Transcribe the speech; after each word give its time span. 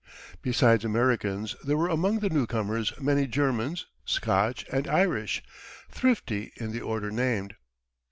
Besides 0.41 0.83
Americans, 0.83 1.55
there 1.63 1.77
were 1.77 1.87
among 1.87 2.21
the 2.21 2.29
newcomers 2.31 2.91
many 2.99 3.27
Germans, 3.27 3.85
Scotch, 4.03 4.65
and 4.71 4.87
Irish, 4.87 5.43
thrifty 5.91 6.51
in 6.55 6.71
the 6.71 6.81
order 6.81 7.11
named. 7.11 7.53